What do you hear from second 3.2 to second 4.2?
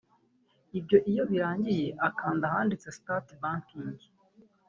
Banking’